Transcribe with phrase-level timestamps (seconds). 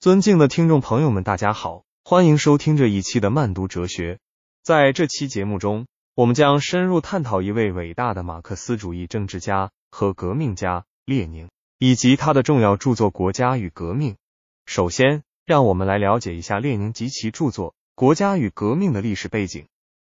[0.00, 4.18] 尊敬的听众朋友们，大家好，欢迎收听这一期的慢读哲学。
[4.62, 14.14] 在这期节目中，我们将深入探讨一位伟大的马克思主义政治家和革命家列宁，以及他的重要著作《国家与革命》。
[14.64, 19.66] 首先，让我们来了解一下列宁及其著作《国家与革命》的历史背景。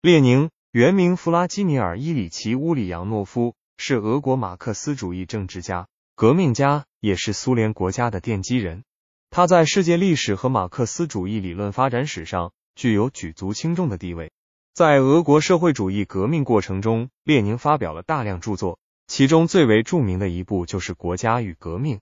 [0.03, 8.83] 列宁原名弗拉基米尔·伊里奇·乌里扬诺夫，是俄国马克思主义政治家、革命家，也是苏联国家的奠基人。
[9.31, 14.33] 他在世界历史和马克思主义理论发展史上具有举足轻重的地位。
[14.73, 21.97] 在俄国社会主义革命过程中，列宁发表了大量著作，其中最为著名的一部就是《国家与革命》。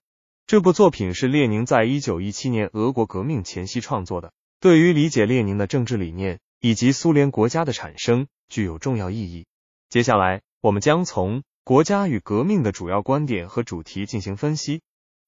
[0.46, 9.46] 这部作品是列宁在一九一七年俄国革命前夕创作的，对于理解列宁的政治理念以及苏联国家的产生具有重要意义。
[9.88, 14.82] 接下来，我们将从《国家与革命》的主要观点和主题进行分析。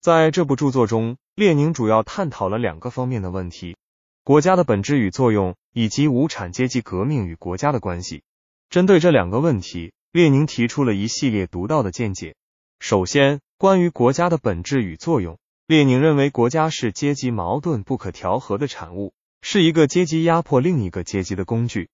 [0.07, 3.77] 在这部著作中，列宁主要探讨了两个方面的问题：
[4.23, 8.23] 国家的本质与作用，以及无产阶级革命与国家的关系。
[8.71, 12.37] 针对这两个问题，列宁提出了一系列独到的见解。
[12.79, 21.89] 首先，关于国家的本质与作用，列宁认为国家是阶级矛盾不可调和的产物，是一个阶级压迫另一个阶级的工具。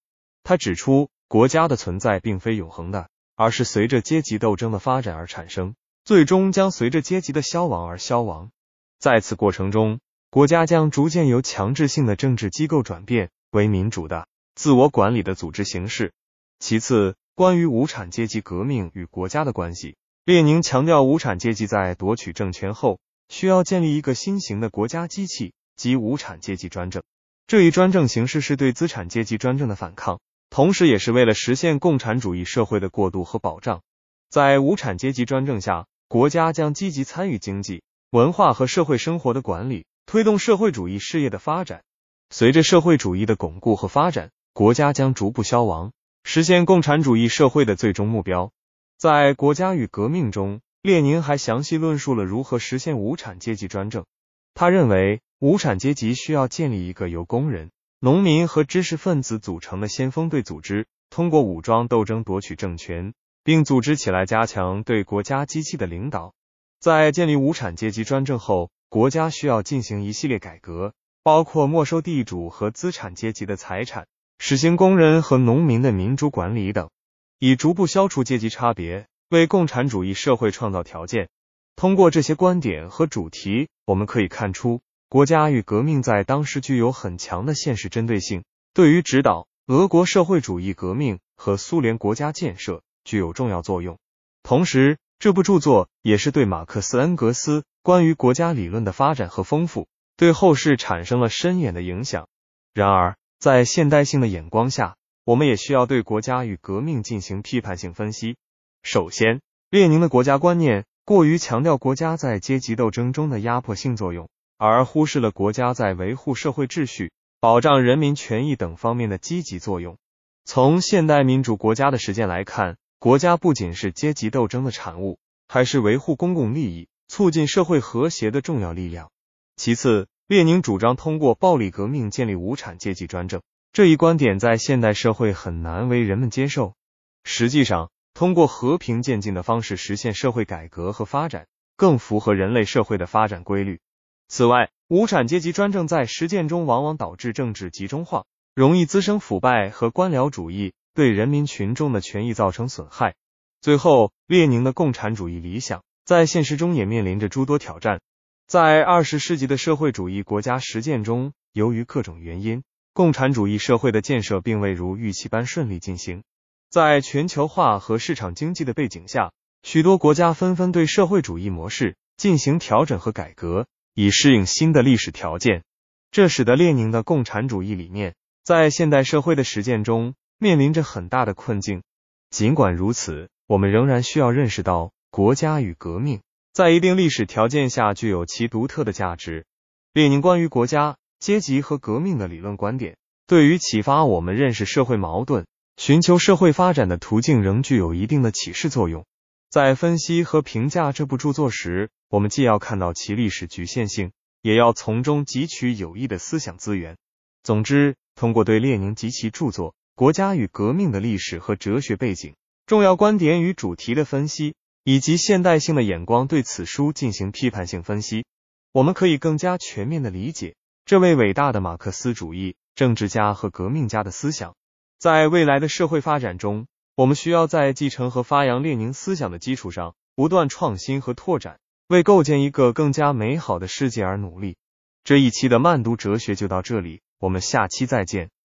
[0.44, 5.74] 他指出，国家的存在并非永恒的，而是随着阶级斗争的发展而产生。
[6.04, 8.50] 最终将随着阶级的消亡而消亡。
[8.98, 10.00] 在此过程中，
[10.30, 16.12] 国家将逐渐由强制性的政治机构转变为民主的、自我管理的组织形式。
[16.58, 27.02] 其次，关于无产阶级革命与国家的关系，列宁强调，无产阶级在夺取政权后，需要建立一个新型的国家机器，即无产阶级专政。
[27.46, 33.82] 这一专政形式是对资产阶级专政的反抗，同时也是为了实现共产主义社会的过渡和保障。
[34.30, 41.84] 在无产阶级专政下，国家将积极参与经济、文化和社会生活的管理，推动社会主义事业的发展。
[42.28, 48.52] 随着社会主义的巩固和发展，国家将逐步消亡，实现共产主义社会的最终目标。
[48.98, 54.04] 在《国家与革命》中，列宁还详细论述了如何实现无产阶级专政。
[54.52, 57.70] 他认为，无产阶级需要建立一个由工人、
[58.00, 63.14] 农民和知识分子组成的先锋队组织，通过武装斗争夺取政权。
[63.44, 66.34] 并组织起来，加强对国家机器的领导。
[66.78, 74.06] 在建立无产阶级专政后，国家需要进行一系列改革，包括没收地主和资产阶级的财产，
[74.38, 76.90] 实行工人和农民的民主管理等，
[77.38, 81.28] 以逐步消除阶级差别，为共产主义社会创造条件。
[81.74, 92.82] 通过这些观点和主题，我们可以看出，国家与革命在当时具有很强的现实针对性，对于指导俄国社会主义革命和苏联国家建设。
[93.04, 93.98] 具有重要作用。
[94.42, 99.86] 同时，这部著作也是对马克思恩格斯关于国家理论的发展和丰富，
[100.16, 102.26] 对后世产生了深远的影响。
[102.74, 108.36] 然而，在现代性的眼光下，我们也需要对国家与革命进行批判性分析。
[108.82, 119.98] 首先，列宁的国家观念过于强调国家在阶级斗争中的压迫性作用，而忽视了国家在维护社会秩序、保障人民权益等方面的积极作用。
[120.44, 125.18] 从现代民主国家的实践来看，国家不仅是阶级斗争的产物，
[125.48, 129.10] 还是维护公共利益、促进社会和谐的重要力量。
[129.56, 133.42] 其次，列宁主张通过暴力革命建立无产阶级专政，
[133.72, 136.76] 这一观点在现代社会很难为人们接受。
[137.24, 143.80] 实际上，通过和平渐进的方式实现社会改革和发展，更符合人类社会的发展规律。
[144.28, 150.72] 此外，无产阶级专政在实践中往往导致政治集中化，容易滋生腐败和官僚主义。
[150.94, 153.14] 对人民群众的权益造成损害。
[153.60, 158.00] 最后，列宁的共产主义理想在现实中也面临着诸多挑战。
[158.46, 166.24] 在二十世纪的社会主义国家实践中，由于各种原因，共产主义社会的建设并未如预期般顺利进行。
[166.68, 169.32] 在全球化和市场经济的背景下，
[169.62, 175.62] 许多国家纷纷对社会主义模式进行调整和改革，以适应新的历史条件。
[176.10, 180.14] 这使得列宁的共产主义理念在现代社会的实践中。
[180.42, 181.84] 面临着很大的困境。
[182.28, 186.20] 尽管如此，我们仍然需要认识到，国家与革命
[186.52, 189.46] 在一定历史条件下具有其独特的价值。
[189.92, 192.96] 列宁关于国家、阶级和革命的理论观点，
[193.28, 195.46] 对于启发我们认识社会矛盾、
[195.76, 199.06] 寻求社会发展的途径，仍具有一定的启示作用。
[199.48, 204.10] 在分析和评价这部著作时，我们既要看到其历史局限性，
[204.40, 206.96] 也要从中汲取有益的思想资源。
[207.44, 212.34] 总之，通过对列宁及其著作，国家与革命的历史和哲学背景、
[212.66, 214.54] 重要观点与主题的分析，
[214.84, 218.24] 以及现代性的眼光对此书进行批判性分析。
[218.72, 220.54] 我们可以更加全面的理解
[220.86, 224.54] 这位伟大的马克思主义政治家和革命家的思想。
[224.98, 231.58] 在未来的社会发展中，我们需要在继承和发扬列宁思想的基础上，不断创新和拓展，
[231.88, 234.56] 为构建一个更加美好的世界而努力。
[235.04, 238.30] 这一期的慢读哲学就到这里，我们下期再见。